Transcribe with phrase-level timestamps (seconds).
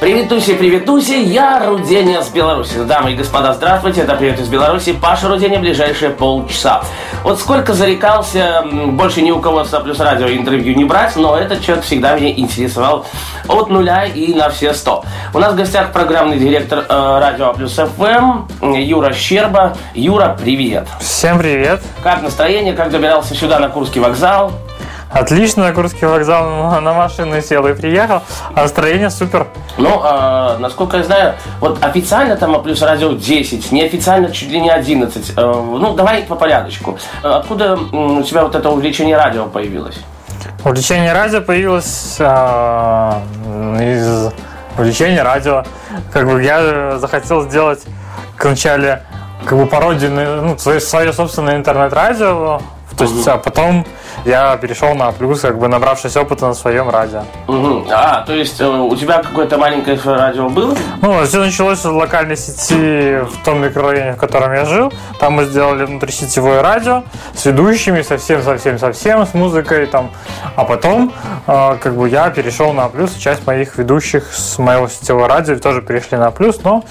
[0.00, 2.84] Привет, Туси, привет, Туси, я Руденя с Беларуси.
[2.84, 6.82] Дамы и господа, здравствуйте, это «Привет из Беларуси», Паша Руденя, ближайшие полчаса.
[7.24, 11.62] Вот сколько зарекался, больше ни у кого с Плюс Радио интервью не брать, но этот
[11.62, 13.06] человек всегда меня интересовал
[13.48, 15.04] от нуля и на все сто.
[15.34, 19.76] У нас в гостях программный директор э, Радио Плюс ФМ Юра Щерба.
[19.94, 20.86] Юра, привет.
[21.00, 21.82] Всем привет.
[22.04, 24.52] Как настроение, как добирался сюда на Курский вокзал?
[25.10, 28.22] Отлично, на Курский вокзал на машину сел и приехал.
[28.54, 29.46] А настроение супер.
[29.76, 34.60] Ну, э, насколько я знаю, вот официально там а плюс радио 10, неофициально чуть ли
[34.60, 35.32] не 11.
[35.36, 36.98] Э, ну, давай по порядочку.
[37.22, 39.98] Откуда у тебя вот это увлечение радио появилось?
[40.64, 42.24] Увлечение радио появилось э,
[43.80, 44.32] из
[44.76, 45.64] увлечения радио.
[46.12, 47.84] Как бы я захотел сделать
[48.38, 49.02] вначале
[49.44, 52.60] как бы пародию на ну, свое, свое собственное интернет-радио.
[52.96, 53.86] То есть, а потом
[54.24, 57.22] я перешел на плюс, как бы набравшись опыта на своем радио.
[57.46, 57.86] Угу.
[57.90, 60.76] А, то есть э, у тебя какое-то маленькое радио было?
[61.00, 64.92] Ну, все началось с локальной сети в том микрорайоне, в котором я жил.
[65.20, 70.10] Там мы сделали внутрисетевое радио с ведущими, совсем-совсем-совсем, с музыкой там.
[70.56, 71.12] А потом,
[71.46, 75.82] э, как бы я перешел на плюс, часть моих ведущих с моего сетевого радио тоже
[75.82, 76.84] перешли на плюс, но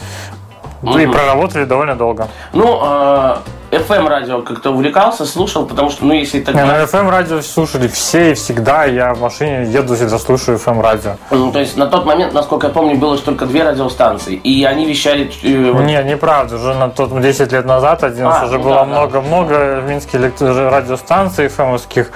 [0.81, 0.97] угу.
[0.97, 2.27] и проработали довольно долго.
[2.53, 3.37] Ну, э,
[3.71, 6.55] FM радио как-то увлекался, слушал, потому что, ну, если так...
[6.55, 8.85] Не, ну, FM радио слушали все и всегда.
[8.85, 11.17] Я в машине еду, всегда слушаю FM радио.
[11.31, 14.85] Ну, то есть на тот момент, насколько я помню, было только две радиостанции, и они
[14.85, 15.31] вещали...
[15.43, 15.83] Э, вот...
[15.83, 16.55] Не, неправда.
[16.55, 20.17] Уже на тот 10 лет назад, 11, а, уже ну, было много-много да, в Минске
[20.17, 22.07] радиостанций FM-овских.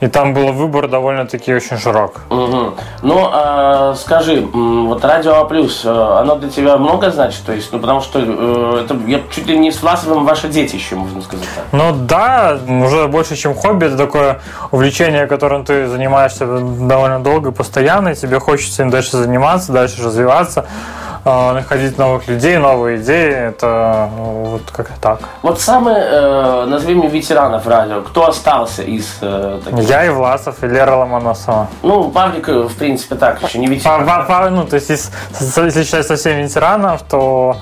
[0.00, 2.20] И там был выбор довольно-таки очень широк.
[2.30, 2.74] Угу.
[3.02, 7.44] Ну, э, скажи, вот Радио А+, плюс, э, оно для тебя много значит?
[7.44, 10.96] То есть, ну, потому что э, это я чуть ли не с Власовым ваше детище,
[10.96, 11.64] можно сказать так.
[11.72, 13.86] Ну, да, уже больше, чем хобби.
[13.86, 14.40] Это такое
[14.72, 20.66] увлечение, которым ты занимаешься довольно долго, постоянно, и тебе хочется им дальше заниматься, дальше развиваться.
[21.26, 23.48] А, находить новых людей, новые идеи.
[23.48, 25.20] Это ну, вот как так.
[25.40, 28.02] Вот самые, э, назови мне ветеранов радио.
[28.02, 29.88] Кто остался из э, таких?
[29.88, 31.68] Я и Власов, и Лера Ломоносова.
[31.82, 34.04] Ну, Павлик, э, в принципе, так, еще не ветеран.
[34.54, 37.56] Ну, то есть, если считать совсем ветеранов, то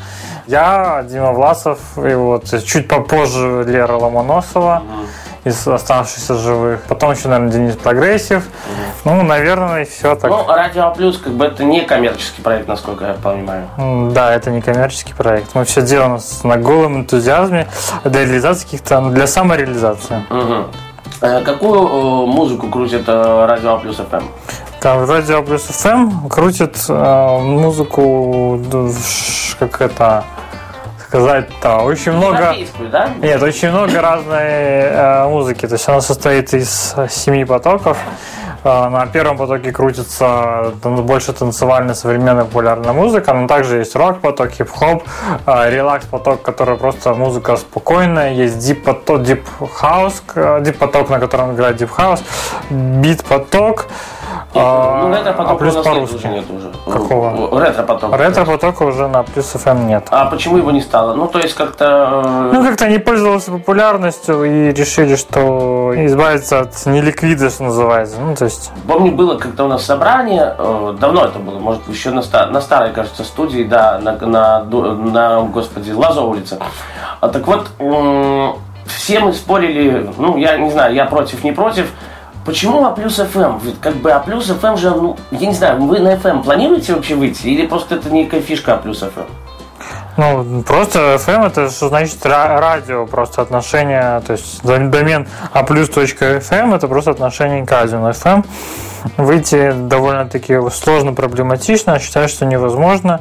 [0.46, 4.82] я, Дима Власов, и вот чуть попозже Лера Ломоносова.
[4.84, 5.06] Угу
[5.44, 6.82] из оставшихся живых.
[6.88, 8.44] Потом еще, наверное, Денис Прогрессив.
[8.44, 9.10] Угу.
[9.10, 10.30] Ну, наверное, все так.
[10.30, 13.68] Ну, Радио Плюс, как бы это не коммерческий проект, насколько я понимаю.
[14.12, 15.54] Да, это не коммерческий проект.
[15.54, 17.66] Мы все делаем на голом энтузиазме
[18.04, 20.22] для реализации каких-то, для самореализации.
[20.30, 20.66] Угу.
[21.44, 24.24] Какую э, музыку крутит э, Радио Плюс FM?
[24.82, 28.60] Там Радио Плюс FM крутит э, музыку,
[29.60, 30.24] как это,
[31.06, 31.82] сказать-то?
[31.82, 32.52] Очень много...
[32.90, 33.10] да?
[33.22, 35.68] Нет, очень много разной э, музыки.
[35.68, 37.96] То есть она состоит из семи потоков.
[38.64, 45.04] Э, на первом потоке крутится больше танцевальная современная популярная музыка, но также есть рок-поток, хип-хоп,
[45.46, 51.96] э, релакс-поток, который просто музыка спокойная, есть deep-поток, deep house, deep-поток, на котором играет deep
[51.96, 52.24] house,
[52.70, 53.86] beat-поток,
[54.54, 56.16] а, ну, А плюс по-русски.
[56.16, 56.70] уже нет уже.
[56.84, 57.60] Какого?
[57.60, 58.16] Ретро-потока.
[58.16, 60.04] Ретро-потока уже на А плюс FM нет.
[60.10, 61.14] А почему его не стало?
[61.14, 62.22] Ну, то есть как-то...
[62.24, 68.20] Э, ну, как-то не пользовался популярностью и решили, что избавиться от неликвида, что называется.
[68.20, 68.70] Ну, то есть...
[68.86, 72.60] Помню, было как-то у нас собрание, э, давно это было, может, еще на, стар, на
[72.60, 76.58] старой, кажется, студии, да, на, на, на, господи, Лазо улице.
[77.20, 77.68] А, так вот,
[78.86, 81.90] все мы спорили, ну, я не знаю, я против, не против,
[82.44, 83.60] Почему А плюс FM?
[83.80, 87.14] Как бы А плюс FM же, ну, я не знаю, вы на FM планируете вообще
[87.14, 87.46] выйти?
[87.46, 89.41] Или просто это некая фишка А плюс FM?
[90.16, 96.36] Ну, просто FM это что значит радио, просто отношение, то есть домен а плюс точка
[96.36, 97.98] FM это просто отношение к радио.
[97.98, 98.44] На FM
[99.16, 103.20] выйти довольно-таки сложно, проблематично, считаю, что невозможно,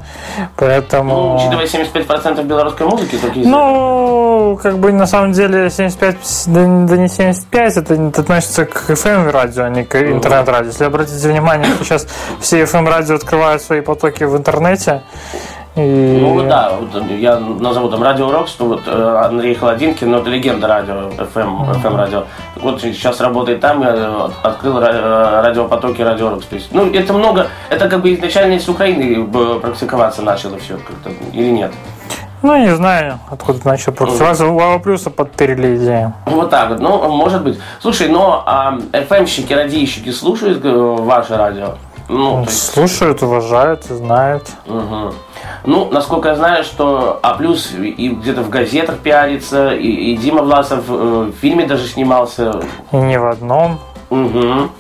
[0.55, 1.13] поэтому...
[1.13, 3.47] Ну, учитывая 75% белорусской музыки, такие...
[3.47, 6.15] Ну, как бы на самом деле 75,
[6.47, 6.65] да,
[6.97, 10.67] не 75, это, это относится к FM радио, а не к интернет-радио.
[10.67, 12.07] Если обратите внимание, сейчас
[12.39, 15.01] все FM радио открывают свои потоки в интернете,
[15.75, 16.17] и...
[16.21, 20.29] Ну да, вот я назову там Радио Рокс, ну вот э, Андрей Холодинкин, ну это
[20.29, 22.23] легенда радио, FM, FM радио.
[22.57, 26.45] Вот сейчас работает там, я открыл э, радиопотоки Радио Рокс.
[26.45, 29.25] То есть, ну это много, это как бы изначально из Украины
[29.59, 31.71] практиковаться начало все как-то, или нет?
[32.43, 34.47] Ну, не знаю, откуда начал практиковаться.
[34.47, 36.13] У Ава Плюса подперли идею.
[36.25, 37.59] Вот так вот, ну, может быть.
[37.79, 41.75] Слушай, но а, FM-щики, радийщики слушают э, ваше радио?
[42.11, 44.43] Ну, есть, Слушают, уважают, знают.
[44.65, 45.13] мгм.
[45.63, 50.41] Ну, насколько я знаю, что А плюс и где-то в газетах пиарится, и, и Дима
[50.41, 52.61] Власов э, в фильме даже снимался.
[52.91, 53.79] И не в одном.
[54.09, 54.71] Мгм.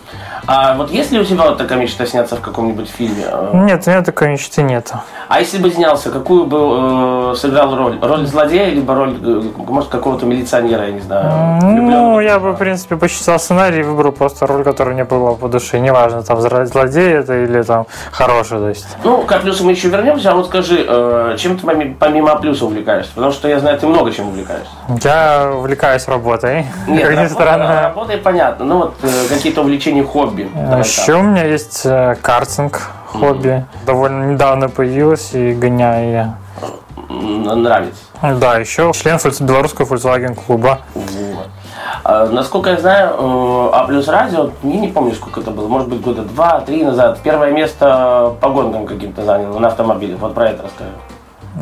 [0.47, 3.25] А вот есть ли у тебя вот такая мечта сняться в каком-нибудь фильме?
[3.53, 4.95] Нет, у меня такой мечты нету.
[5.27, 7.99] А если бы снялся, какую бы э, сыграл роль?
[8.01, 11.59] Роль злодея, либо роль, э, может, какого-то милиционера, я не знаю.
[11.61, 15.47] Ну, я бы, в принципе, почитал сценарий и выбрал просто роль, которая мне была по
[15.47, 15.79] душе.
[15.79, 18.87] Неважно, там зло- злодей это или там хороший, то есть.
[19.03, 22.65] Ну, к плюсу мы еще вернемся, а вот скажи, э, чем ты поми- помимо плюса
[22.65, 23.11] увлекаешься?
[23.15, 24.71] Потому что я знаю, ты много чем увлекаешься.
[25.03, 27.81] Я увлекаюсь работой, Нет, как ни работа, странно.
[27.83, 28.65] работа и понятно.
[28.65, 30.30] Ну вот э, какие-то увлечения, хобби.
[30.35, 31.15] Давай Еще так.
[31.15, 33.65] у меня есть э, картинг, хобби.
[33.85, 36.35] Довольно недавно появилось и гоняю я.
[37.09, 38.01] Нравится.
[38.21, 40.79] Да, еще член белорусского Volkswagen клуба.
[40.93, 41.47] Вот.
[42.03, 45.87] А, насколько я знаю, э, А плюс радио, я не помню, сколько это было, может
[45.87, 50.15] быть, года два-три назад, первое место по гонкам каким-то занял на автомобиле.
[50.15, 50.91] Вот про это расскажи.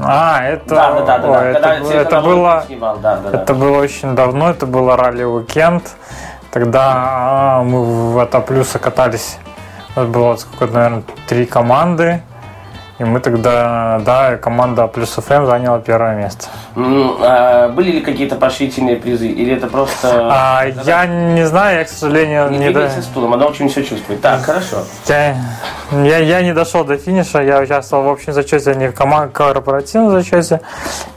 [0.01, 1.27] А, это, Да, да, да, да.
[1.27, 1.45] да.
[1.45, 3.41] это, это было, снимал, да, да, да.
[3.41, 5.83] это было очень давно, это было ралли уикенд.
[6.51, 9.37] Тогда а, мы в это плюса катались.
[9.95, 12.21] У нас было сколько, наверное, три команды.
[12.97, 16.47] И мы тогда, да, команда плюс ФМ заняла первое место.
[16.79, 19.27] М, а были ли какие-то поощрительные призы?
[19.27, 20.07] Или это просто...
[20.31, 24.21] А, я не знаю, я, к сожалению, Не не, до- стулом, она очень все чувствует.
[24.21, 24.77] Так, хорошо.
[25.07, 25.35] я,
[25.91, 29.33] я, я не дошел до финиша, я участвовал в общем зачете, а не в команд-
[29.33, 30.61] корпоративном зачете.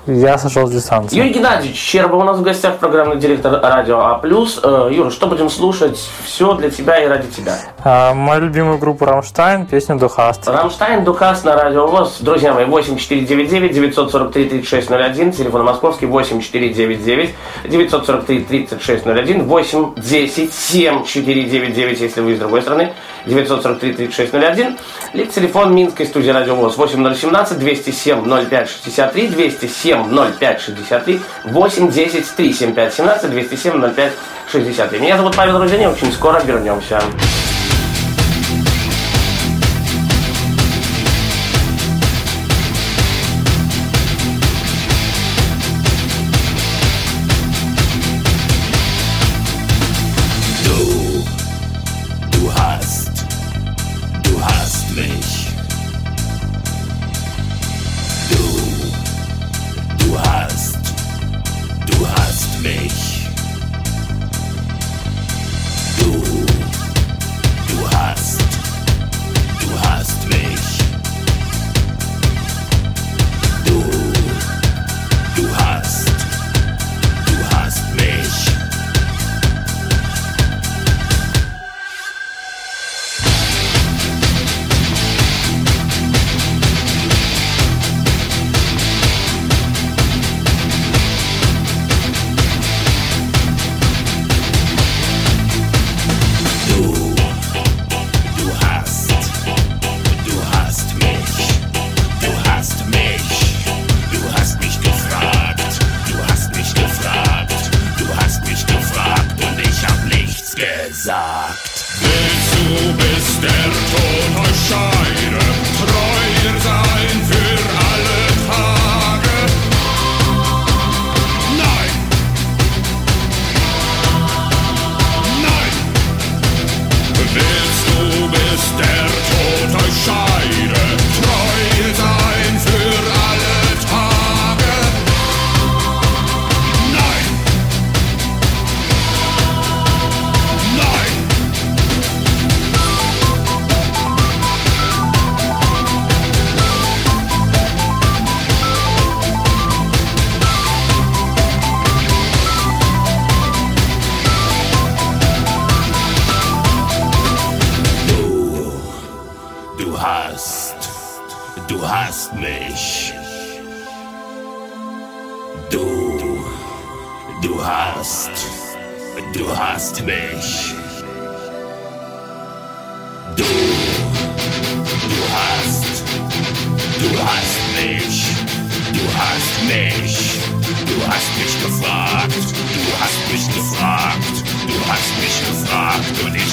[0.06, 1.16] Я сошел с дистанции.
[1.16, 4.20] Юрий Геннадьевич Щербо у нас в гостях, программный директор радио А+.
[4.24, 5.96] Э, Юра, что будем слушать?
[6.24, 7.54] Все для тебя и ради тебя.
[7.84, 10.48] А, мою любимую группу Рамштайн, песню Du hast.
[10.48, 12.16] Rammstein, Du hast на радио ВОЗ.
[12.20, 17.34] Друзья мои, 8499 943 3601, телефон московский 8499
[17.64, 22.92] 943 3601, 8 10 7 499, если вы из другой страны,
[23.26, 24.78] 943 3601,
[25.12, 32.12] либо телефон Минской студии радио ВОЗ 8017 207 05 63 207 05 63 8 10
[32.36, 34.12] 375 17 207 05
[34.50, 34.98] 63.
[35.00, 37.02] Меня зовут Павел Руденя, очень скоро вернемся.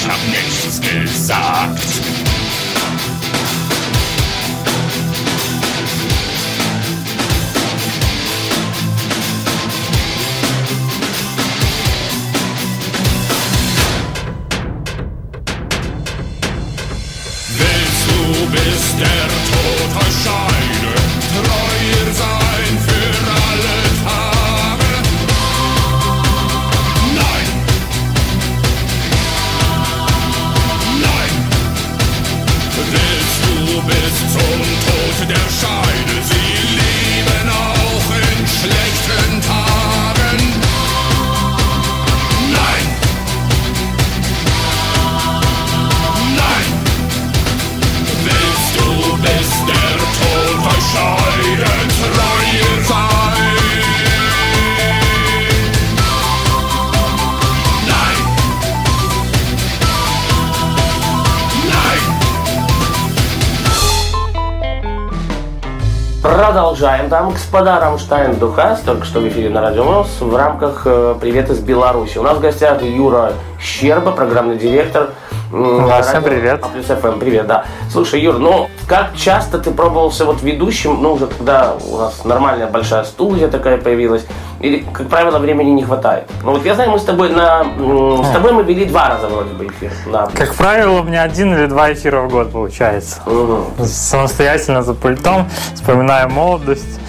[0.00, 2.19] Ich hab nichts gesagt.
[66.30, 67.06] Продолжаем.
[67.06, 71.50] И господа, Рамштайн Духас, только что в эфире на Радио Мороз в рамках э, «Привет
[71.50, 72.18] из Беларуси».
[72.18, 75.10] У нас в гостях Юра Щерба, программный директор.
[75.50, 76.60] Да, всем привет.
[76.62, 77.64] А плюс FM, привет, да.
[77.90, 82.68] Слушай, Юр, ну, как часто ты пробовался вот ведущим, ну, уже когда у нас нормальная
[82.68, 84.24] большая студия такая появилась,
[84.60, 86.24] или, как правило, времени не хватает?
[86.44, 87.64] Ну, вот я знаю, мы с тобой на...
[88.24, 89.90] С тобой мы вели два раза вроде бы эфир.
[90.06, 93.20] на- Как правило, у меня один или два эфира в год получается.
[93.26, 93.64] Мгм.
[93.86, 97.00] Самостоятельно за пультом, вспоминая молодость.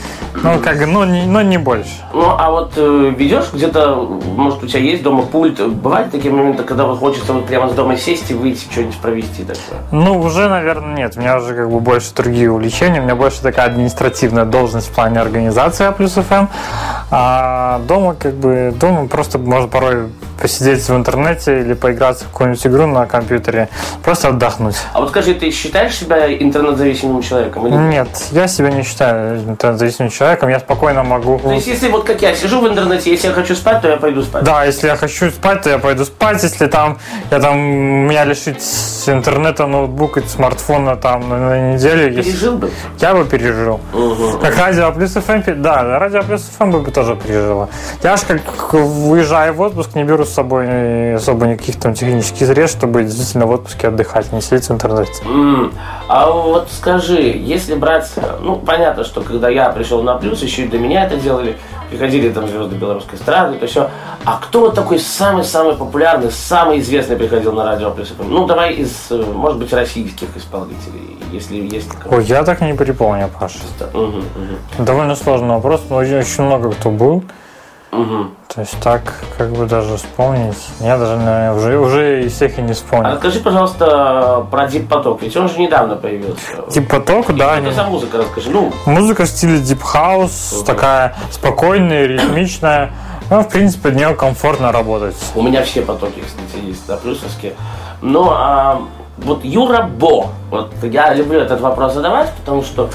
[0.44, 1.90] Ну, как, ну, не, ну, не больше.
[2.14, 3.96] Ну, а вот э, ведешь где-то,
[4.38, 5.60] может, у тебя есть дома пульт?
[5.60, 9.44] Бывают такие моменты, когда вот хочется вот прямо с дома сесть и выйти, что-нибудь провести
[9.44, 9.82] такое?
[9.92, 11.18] Ну, уже, наверное, нет.
[11.18, 13.02] У меня уже как бы больше другие увлечения.
[13.02, 16.46] У меня больше такая административная должность в плане организации А плюс ФМ.
[17.14, 20.08] А дома как бы, дома просто можно порой
[20.42, 23.70] посидеть в интернете или поиграться в какую-нибудь игру на компьютере.
[24.04, 24.76] Просто отдохнуть.
[24.94, 27.68] А вот скажи, ты считаешь себя интернет-зависимым человеком?
[27.68, 27.76] Или...
[27.76, 28.08] нет?
[28.32, 30.50] Я себя не считаю интернет-зависимым человеком.
[30.50, 31.40] Я спокойно могу...
[31.40, 33.98] То есть, если вот как я сижу в интернете, если я хочу спать, то я
[33.98, 34.44] пойду спать.
[34.44, 36.42] Да, если я хочу спать, то я пойду спать.
[36.42, 36.98] Если там,
[37.30, 38.64] я там, меня лишить
[39.08, 42.72] интернета, ноутбука, смартфона там на, неделю, Пережил бы?
[43.00, 43.80] я бы пережил.
[44.42, 47.70] Как радио плюс ФМ, да, радио плюс ФМ бы тоже пережила.
[48.04, 52.48] Я же как выезжаю в отпуск, не беру с собой э, особо никаких там технических
[52.48, 55.14] средств, чтобы действительно в отпуске отдыхать, не сидеть в интернете.
[55.26, 55.74] М,
[56.08, 58.12] А вот скажи, если брать,
[58.42, 61.56] ну, понятно, что когда я пришел на плюс, еще и до меня это делали,
[61.90, 63.90] приходили там звезды белорусской эстрады, то все.
[64.26, 68.14] А кто вот такой самый-самый популярный, самый известный приходил на радио плюс?
[68.20, 71.90] Ну, давай из, э, может быть, российских исполнителей, если есть.
[72.10, 73.60] Ой, я так не припомню, Паша.
[73.94, 77.24] Мгм, мгм, Довольно сложный вопрос, но очень очень много кто был.
[77.92, 78.32] Мгм.
[78.54, 79.02] То есть так,
[79.38, 83.12] как бы даже вспомнить, я даже, наверное, уже, уже из всех и не А вспомню.
[83.14, 86.40] расскажи, пожалуйста, про Deep Поток, ведь он же недавно появился.
[86.70, 88.50] Тип поток, да, Что это за музыка, расскажи.
[88.50, 92.92] Ну, Музыка в стиле Deep House, такая спокойная, ритмичная.
[93.30, 95.16] Ну, в принципе, от нее комфортно работать.
[95.36, 97.54] У меня все потоки, кстати, есть, да, плюсовские.
[98.02, 98.82] Но а,
[99.24, 102.90] вот Юра Бо, вот я люблю этот вопрос задавать, потому что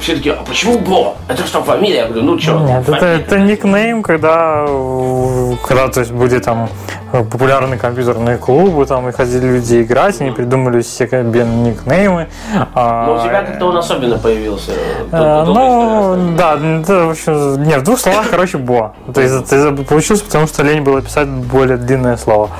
[0.00, 1.14] все таки а почему Бо?
[1.28, 1.96] Это что, фамилия?
[1.96, 2.58] Я говорю, ну что?
[2.60, 6.68] Нет, это, это никнейм, когда, э, когда то есть, были там
[7.12, 12.28] э, популярные компьютерные клубы, там и ходили люди играть, они придумали себе никнеймы.
[12.74, 14.72] А, Но у тебя как-то он особенно появился.
[15.12, 18.94] э, ну, да, это, в общем, не, в двух словах, короче, Бо.
[19.12, 22.50] То есть это получилось, потому что лень было писать более длинное слово.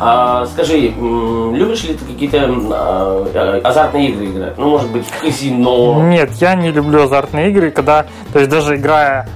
[0.00, 4.58] А, скажи, любишь ли ты какие-то а, азартные игры играть?
[4.58, 6.02] Ну, может быть, в казино.
[6.02, 9.28] Нет, я не люблю азартные игры, когда, то есть даже играя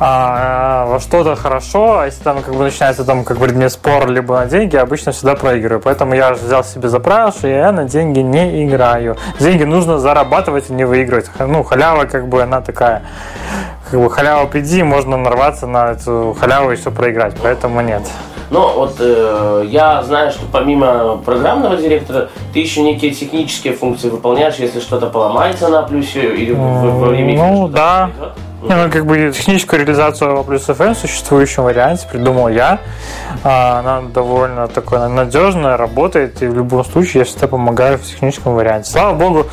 [0.00, 4.36] а, во что-то хорошо, а если там как бы начинается там как предмет спор либо
[4.36, 5.80] на деньги, обычно всегда проигрываю.
[5.80, 9.16] Поэтому я взял себе за правило, что я на деньги не играю.
[9.40, 11.28] Деньги нужно зарабатывать, а не выигрывать.
[11.38, 13.02] Ну, халява как бы она такая.
[13.90, 17.34] Как бы халява приди, можно нарваться на эту халяву и все проиграть.
[17.42, 18.02] Поэтому нет.
[18.50, 24.56] Но вот э, я знаю, что помимо программного директора, ты еще некие технические функции выполняешь,
[24.56, 28.10] если что-то поломается на плюсе или во- время Ну, да.
[28.16, 28.38] произойдет.
[28.60, 32.80] Не, ну, как бы техническую реализацию плюс FM в существующем варианте придумал я.
[33.44, 38.54] А, Она довольно такой надежная, работает, и в любом случае я всегда помогаю в техническом
[38.56, 38.90] варианте.
[38.90, 39.46] Слава богу,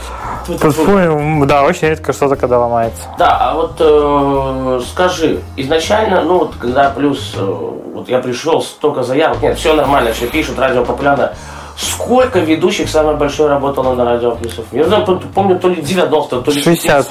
[0.46, 3.02] фу, да, очень редко что-то когда ломается.
[3.18, 9.04] Да, а вот э, скажи, изначально, ну вот когда плюс, э, вот я пришел, столько
[9.04, 11.34] заявок, нет, все нормально, все пишут, радио популярно.
[11.78, 14.66] Сколько ведущих самое большое работало на радио плюсов?
[14.72, 17.08] Я знаю, пом- помню, то ли 90, то ли 60.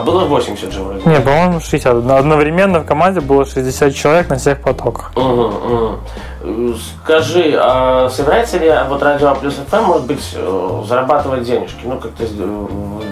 [0.00, 1.06] А было 80 же вроде.
[1.06, 2.10] Не, по-моему, 60.
[2.10, 5.12] Одновременно в команде было 60 человек на всех потоках.
[5.14, 5.98] Мгм.
[6.42, 6.72] Э,
[7.04, 11.80] Скажи, а собирается ли вот радио плюс ФМ, может быть, э, зарабатывать денежки?
[11.84, 12.26] Ну, как-то, э,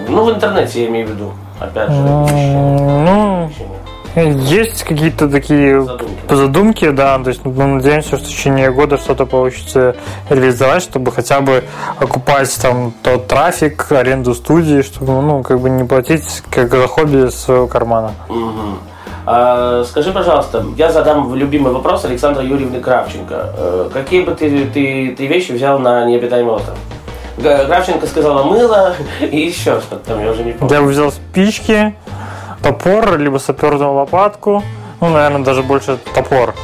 [0.08, 2.00] ну, в интернете я имею в виду, опять же.
[2.00, 3.50] Ну,
[4.22, 6.34] есть какие-то такие Задумки.
[6.34, 9.96] задумки, да, то есть мы надеемся, что в течение года что-то получится
[10.30, 11.64] реализовать, чтобы хотя бы
[11.98, 17.28] окупать там тот трафик, аренду студии, чтобы, ну, как бы не платить как за хобби
[17.30, 18.12] своего кармана.
[18.28, 18.78] Мгм.
[19.30, 23.52] А, скажи, пожалуйста, я задам любимый вопрос Александра Юрьевны Кравченко.
[23.58, 26.78] Э, Какие бы ты, ты, ты вещи взял на необитаемый остров?
[27.36, 30.74] Кравченко сказала мыло и еще что-то там, я уже не помню.
[30.74, 31.94] Я бы взял спички,
[32.62, 34.62] топор, либо саперную лопатку.
[35.00, 36.54] Ну, наверное, даже больше топор.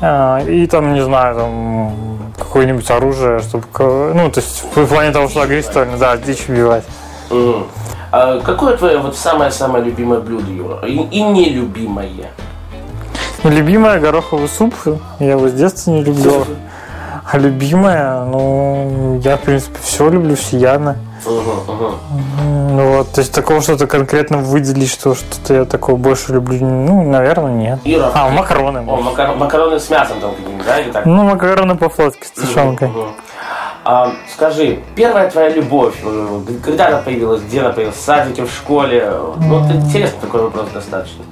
[0.00, 1.92] А, И там, не знаю, там
[2.38, 3.66] какое-нибудь оружие, чтобы...
[4.14, 6.84] Ну, то есть в плане того, что огнестрельно, да, дичь убивать.
[7.30, 7.66] Мгм.
[8.12, 10.78] А какое твое вот самое-самое любимое блюдо, Юра?
[10.86, 12.30] И, и нелюбимое?
[13.44, 14.74] Ну, любимая гороховый суп.
[15.20, 16.44] Я его с детства не люблю.
[17.32, 20.96] А любимая, ну, я, в принципе, все люблю, всеядно.
[21.24, 27.02] Ну, вот, то есть такого что-то конкретно выделить, что что-то я такое больше люблю, ну,
[27.10, 27.78] наверное, нет.
[27.84, 28.10] Ира.
[28.14, 28.78] А, макароны.
[28.86, 31.06] О, макар- макароны с мясом там какие-нибудь, да, или так?
[31.06, 32.90] Ну, макароны по-флотски с тушенкой.
[33.84, 38.50] А, скажи, первая твоя любовь, э, когда она появилась, где она появилась, в садике, в
[38.50, 39.10] школе?
[39.38, 41.24] Ну, вот интересный такой вопрос достаточно.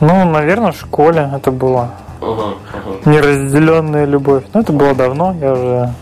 [0.00, 1.90] Ну, наверное, в школе это было.
[2.20, 3.12] Мгм, мгм.
[3.12, 4.44] Неразделенная любовь.
[4.52, 5.94] Ну, это было давно, я уже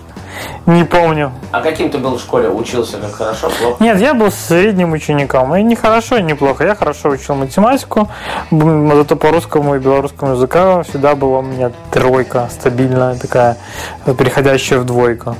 [0.66, 1.32] не помню.
[1.52, 2.48] А каким ты был в школе?
[2.48, 3.82] Учился как хорошо, плохо?
[3.82, 5.54] Нет, я был средним учеником.
[5.56, 6.64] И не хорошо, и не плохо.
[6.64, 8.08] Я хорошо учил математику.
[8.50, 13.56] Зато по русскому и белорусскому языкам всегда была у меня тройка стабильная такая,
[14.18, 15.36] переходящая в двойку.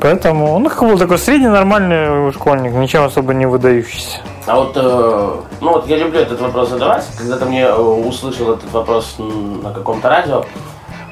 [0.00, 4.18] Поэтому, ну, как был такой средний нормальный школьник, ничем особо не выдающийся.
[4.46, 7.04] А вот, э, ну вот я люблю этот вопрос задавать.
[7.18, 10.44] Когда-то мне э, услышал этот вопрос на каком-то радио.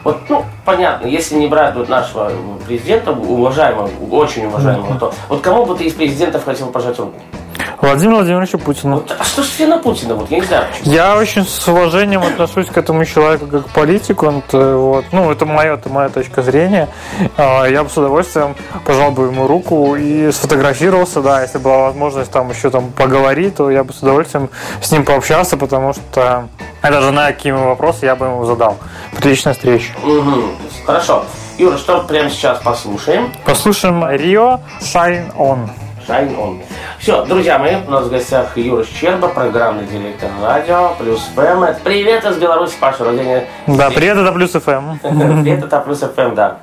[0.07, 2.31] Вот, ну, понятно, если не брать вот нашего
[2.65, 7.21] президента, уважаемого, очень уважаемого, то вот кому бы ты из президентов хотел пожать руку?
[7.87, 8.95] Владимир Владимирович Путин.
[8.95, 10.15] Вот, а что ж все на Путина?
[10.15, 10.95] Вот я не знаю почему.
[10.95, 14.27] Я очень с уважением отношусь к этому человеку как к политику.
[14.27, 16.89] Он, э, вот, ну, это моя, это моя точка зрения.
[17.37, 22.31] А, Я бы с удовольствием пожал бы ему руку и сфотографировался, да, если была возможность
[22.31, 24.51] там еще там поговорить, то я бы с удовольствием
[24.83, 26.49] с ним пообщался, потому что
[26.83, 28.79] я даже знаю, какие вопросы я бы ему задал.
[29.17, 29.93] При личной встрече.
[30.03, 30.57] Мгм.
[30.85, 31.25] Хорошо.
[31.59, 33.33] Юра, что прямо сейчас послушаем?
[33.45, 35.69] Послушаем Рио Shine On.
[36.07, 36.63] Shine on.
[37.01, 41.65] Все, друзья мои, у нас в гостях Юра Щерба, программный директор радио, плюс ФМ.
[41.65, 43.47] Это Привет из Беларуси, Паша Родине.
[43.67, 44.99] Да, привет, это Плюс ФМ.
[45.03, 46.59] Привет, это плюс ФМ, да.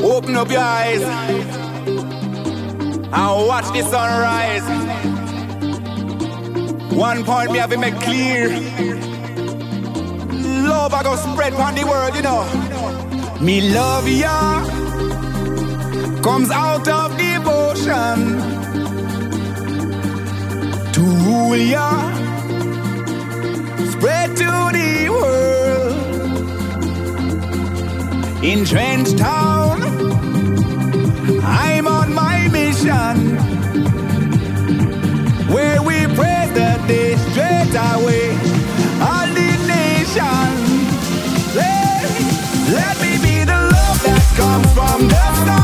[0.00, 1.02] Open up your eyes
[3.12, 4.64] and watch the sunrise.
[6.92, 8.48] One point me have to make clear.
[10.68, 12.44] Love I go spread on the world, you know.
[13.40, 14.83] Me love ya
[16.24, 18.16] comes out of devotion
[20.90, 21.90] to rule ya,
[23.90, 25.94] spread to the world.
[28.42, 29.82] In Trench Town,
[31.44, 33.36] I'm on my mission
[35.52, 38.30] where we pray the day straight away.
[39.08, 40.48] All the nation,
[41.54, 42.08] let,
[42.78, 45.63] let me be the love that comes from the sun.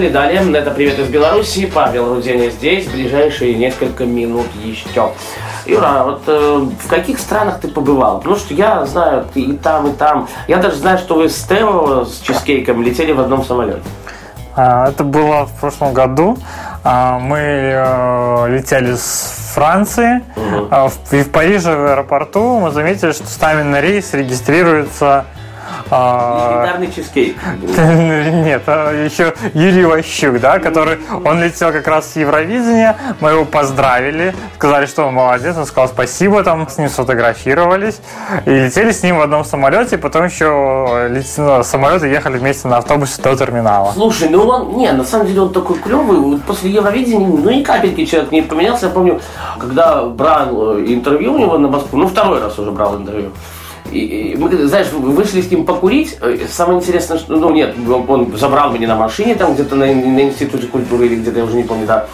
[0.00, 0.58] Поехали далее.
[0.62, 1.66] Это «Привет из Беларуси».
[1.66, 2.86] Павел Руденя здесь.
[2.88, 5.12] Ближайшие несколько минут еще.
[5.66, 8.18] Юра, а вот э, в каких странах ты побывал?
[8.18, 10.26] Потому что я знаю, ты и там, и там.
[10.48, 13.80] Я даже знаю, что вы с Тео, с чизкейком летели в одном самолете.
[14.56, 16.38] А, Это было в прошлом году.
[16.82, 20.22] А, Мы э, летели с Франции.
[20.36, 25.26] В- И в Париже в аэропорту мы заметили, что с нами на рейс регистрируется
[25.90, 27.36] Легендарный чизкейк.
[28.44, 33.44] Нет, а еще Юрий Ващук, да, который, он летел как раз с Евровидения, мы его
[33.44, 38.00] поздравили, сказали, что он молодец, он сказал спасибо, там с ним сфотографировались,
[38.46, 43.20] и летели с ним в одном самолете, потом еще лет- самолеты ехали вместе на автобусе
[43.22, 43.92] до терминала.
[43.92, 46.38] Слушай, ну он, не, на самом деле он такой клевый.
[46.46, 48.86] После Евровидения, ну ни капельки человек не поменялся.
[48.86, 49.20] Я помню,
[49.58, 53.30] когда брал э, интервью у него на Москву, ну второй раз уже брал интервью.
[53.90, 56.16] И, и мы, знаешь, вышли с ним покурить.
[56.20, 57.74] Э, Самое интересное, что, ну нет,
[58.08, 61.56] он забрал меня на машине там где-то на, на институте культуры или где-то, я уже
[61.56, 62.06] не помню, да.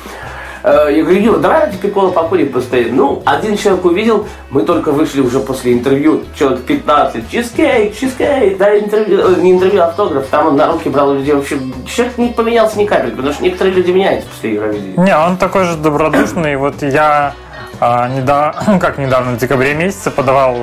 [0.63, 2.97] Э, Я говорю, Юра, давай ради прикола покурим постоим.
[2.97, 8.77] Ну, один человек увидел, мы только вышли уже после интервью, человек 15, чизкейк, чизкейк, да,
[8.79, 11.35] интервью, э, не интервью, а автограф, там он на руки брал людей.
[11.35, 15.05] Вообще, человек не поменялся ни капельки, потому что некоторые люди меняются после Евровидения.
[15.05, 17.35] Не, он такой же добродушный, вот я
[17.79, 20.57] а, недавно, как недавно, в декабре месяце подавал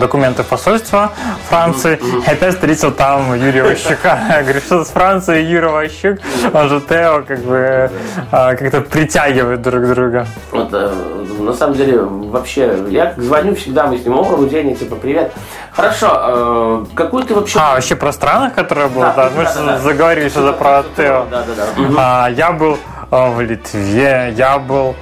[0.00, 1.12] документы в посольство
[1.48, 4.18] Франции, и опять встретил там Юрия Ващука.
[4.42, 6.18] Говорю, что с Францией Юрий Ващук,
[6.52, 7.90] он же Тео, как бы
[8.32, 10.26] а, как-то притягивает друг друга.
[10.50, 10.92] Вот, э,
[11.38, 15.32] на самом деле, вообще, я звоню всегда, мы с ним, о, Руденя, типа, привет.
[15.72, 17.58] Хорошо, э, какую ты вообще...
[17.60, 19.78] А, вообще про страны, которые были, Да, да, мы да, да, да.
[19.78, 21.26] заговорили что-то про Тео.
[21.30, 22.24] Да, да, да.
[22.24, 22.78] А, Я был
[23.10, 24.94] а, в Литве, я был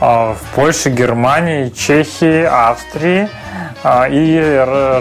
[0.00, 3.28] в Польше, Германии, Чехии, Австрии
[3.82, 4.38] а, и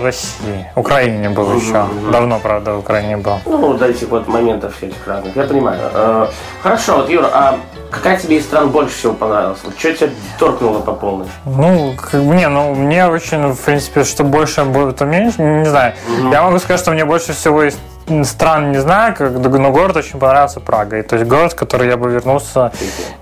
[0.03, 0.67] России.
[0.75, 1.86] Украине был еще.
[2.12, 3.39] Давно, правда, в Украине был.
[3.45, 5.79] Ну, до этих вот моментов всяких разных, я понимаю.
[5.93, 6.27] Э,
[6.62, 7.60] Хорошо, вот, Юра, а
[7.91, 9.60] какая тебе из стран больше всего понравилась?
[9.63, 11.27] Вот что тебя торкнуло по полной?
[11.45, 15.65] Ну, как бы, не, ну, мне очень, в принципе, что больше будет, то меньше, не
[15.65, 15.93] знаю.
[16.31, 17.77] Я могу сказать, что мне больше всего из
[18.23, 20.99] стран не знаю, как, но город очень понравился Прага.
[20.99, 22.71] И, то есть город, в который я бы вернулся,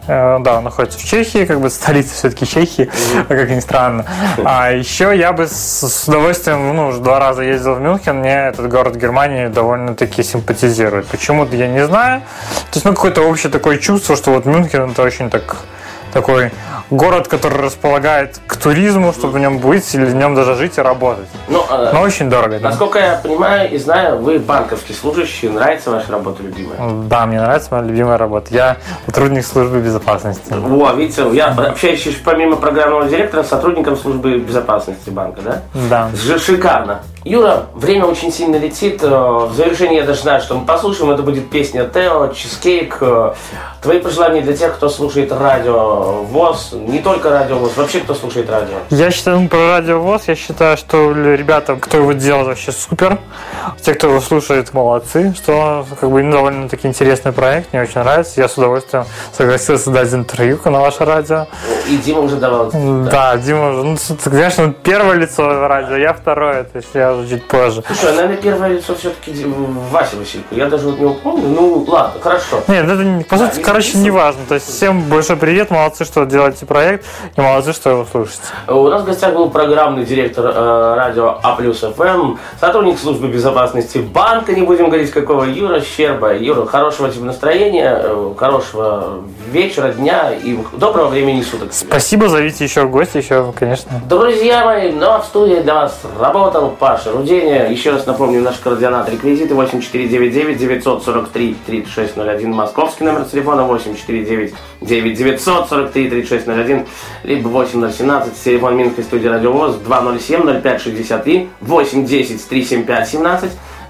[0.08, 2.90] э, да, он находится в Чехии, как бы столица все-таки Чехии,
[3.28, 4.06] как ни странно.
[4.44, 8.48] А еще я бы с, с удовольствием, ну, уже два раза ездил в Мюнхен, мне
[8.48, 11.08] этот город Германии довольно-таки симпатизирует.
[11.08, 12.22] Почему-то я не знаю.
[12.72, 15.58] То есть, ну, какое-то общее такое чувство, что вот Мюнхен это очень так
[16.14, 16.52] такой
[16.90, 20.82] город, который располагает к туризму, чтобы в нем быть или в нем даже жить и
[20.82, 21.28] работать.
[21.48, 22.60] Ну, э, Но очень дорого.
[22.60, 22.70] да.
[22.70, 26.78] насколько я понимаю и знаю, вы банковский служащий, нравится ваша работа любимая?
[27.08, 28.48] Да, мне нравится моя любимая работа.
[28.52, 30.54] Я сотрудник службы безопасности.
[30.54, 35.62] Во, видите, я общаюсь помимо программного директора с сотрудником службы безопасности банка, да?
[35.90, 36.10] Да.
[36.38, 37.02] Шикарно.
[37.26, 39.02] Юра, время очень сильно летит.
[39.02, 39.08] Э,
[39.50, 41.12] В завершении я даже знаю, что мы послушаем.
[41.12, 42.98] Это будет песня Тео, Чизкейк.
[43.00, 43.34] Э,
[43.82, 48.50] Твои пожелания для тех, кто слушает радио ВОЗ, не только радио ВОЗ, вообще кто слушает
[48.50, 48.76] радио.
[48.90, 53.18] Я считаю, про радиовоз, я считаю, что ребята, кто его делает, вообще супер.
[53.82, 55.34] Те, кто его слушает, молодцы.
[55.36, 58.42] Что как бы ну, довольно-таки интересный проект, мне очень нравится.
[58.42, 59.06] Я с удовольствием
[59.36, 61.48] согласился дать интервью на ваше радио.
[61.90, 62.72] И Дима уже давал.
[62.72, 67.48] Да, Дима, уже, ну, конечно, первое лицо радио, я второе, то есть я уже чуть
[67.48, 67.84] позже.
[67.86, 69.46] Слушай, а, наверное, первое лицо все-таки
[69.92, 70.56] Вася Василько.
[70.56, 71.48] Я даже вот не помню.
[71.50, 72.62] Ну, ладно, хорошо.
[72.68, 74.42] Нет, это, по сути, не короче, не важно.
[74.48, 77.06] То есть всем большой привет, молодцы, что делаете проект,
[77.36, 78.44] и молодцы, что его слушаете.
[78.68, 83.63] У нас в гостях был программный директор э, радио А плюс ФМ, сотрудник службы безопасности
[84.02, 86.36] банка, не будем говорить какого, Юра Щерба.
[86.36, 91.70] Юра, хорошего тебе настроения, э, хорошего вечера, дня и доброго времени суток.
[91.72, 94.02] Спасибо, зовите еще в гости, еще, конечно.
[94.10, 97.70] Друзья мои, ну а в студии для вас работал Паша Руденя.
[97.70, 102.52] Еще раз напомню, наш координат реквизиты 8499 943 3601.
[102.52, 106.86] Московский номер телефона 8499 943 3601.
[107.24, 111.48] Либо 8017, телефон Минской студии Радиовоз 207 05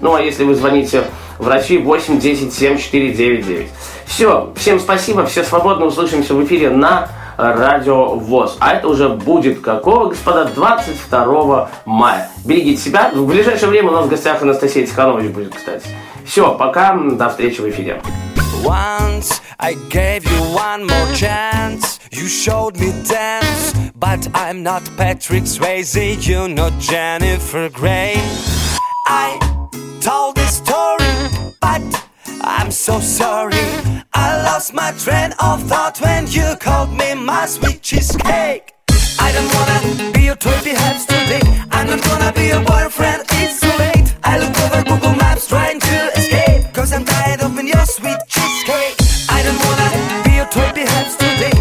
[0.00, 1.04] Ну а если вы звоните
[1.38, 3.68] врачи 8 10 7499.
[4.06, 8.56] Все, всем спасибо, все свободно, услышимся в эфире на Радио ВОЗ.
[8.60, 10.44] А это уже будет какого, господа?
[10.44, 12.28] 22 мая.
[12.44, 13.10] Берегите себя.
[13.12, 15.86] В ближайшее время у нас в гостях Анастасия Тиханович будет, кстати.
[16.24, 18.00] Все, пока, до встречи в эфире.
[18.62, 21.98] Once I gave you one more chance.
[22.10, 26.26] You showed me dance, but I'm not Patrick Swayze.
[26.26, 28.14] You're not Jennifer Grey.
[29.06, 29.53] I
[30.04, 31.16] told this story,
[31.62, 31.80] but
[32.42, 33.64] I'm so sorry.
[34.12, 38.74] I lost my train of thought when you called me my sweet cheesecake.
[39.18, 41.40] I don't wanna be your trophy helps today.
[41.70, 44.14] I'm not gonna be your boyfriend, it's too late.
[44.22, 46.70] I look over Google Maps trying to escape.
[46.74, 48.96] Cause I'm tired of your sweet cheesecake.
[49.30, 49.88] I don't wanna
[50.24, 51.53] be your trophy helps today.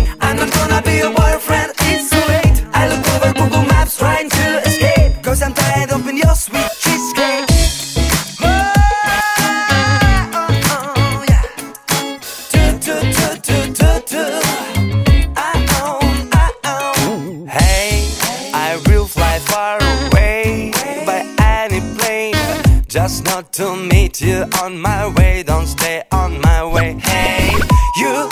[24.23, 26.93] still on my way, don't stay on my way.
[26.93, 27.51] Hey,
[27.97, 28.29] you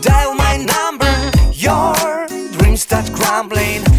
[0.00, 1.12] dial my number,
[1.52, 1.92] your
[2.56, 3.93] dreams start crumbling.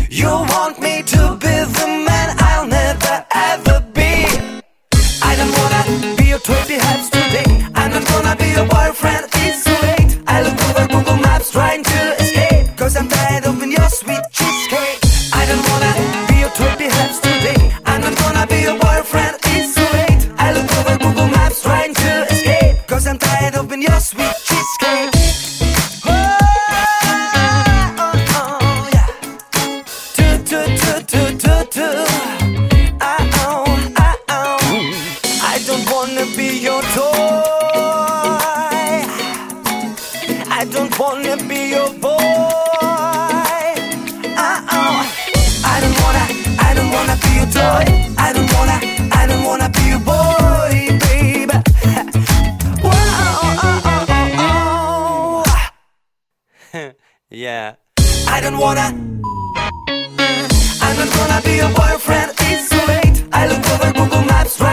[57.46, 57.76] Yeah.
[58.28, 58.88] I don't wanna.
[60.82, 62.32] I'm not gonna be your boyfriend.
[62.40, 63.24] It's too late.
[63.32, 64.65] I look over Google Maps.